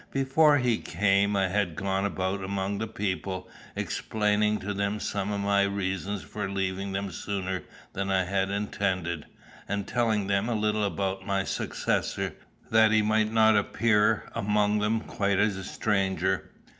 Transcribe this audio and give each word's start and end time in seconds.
Before 0.09 0.57
he 0.57 0.79
came, 0.79 1.35
I 1.35 1.49
had 1.49 1.75
gone 1.75 2.07
about 2.07 2.43
among 2.43 2.79
the 2.79 2.87
people, 2.87 3.47
explaining 3.75 4.57
to 4.61 4.73
them 4.73 4.99
some 4.99 5.31
of 5.31 5.39
my 5.41 5.61
reasons 5.61 6.23
for 6.23 6.49
leaving 6.49 6.91
them 6.91 7.11
sooner 7.11 7.61
than 7.93 8.09
I 8.09 8.23
had 8.23 8.49
intended, 8.49 9.27
and 9.67 9.87
telling 9.87 10.25
them 10.25 10.49
a 10.49 10.55
little 10.55 10.85
about 10.85 11.27
my 11.27 11.43
successor, 11.43 12.33
that 12.71 12.91
he 12.91 13.03
might 13.03 13.31
not 13.31 13.55
appear 13.55 14.27
among 14.33 14.79
them 14.79 15.01
quite 15.01 15.37
as 15.37 15.55
a 15.55 15.63
stranger. 15.63 16.49